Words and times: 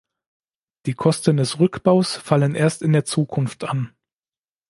Die 0.87 0.95
Kosten 0.95 1.37
des 1.37 1.59
Rückbaus 1.59 2.15
fallen 2.17 2.55
erst 2.55 2.81
in 2.81 2.91
der 2.91 3.05
Zukunft 3.05 3.63
an. 3.65 3.93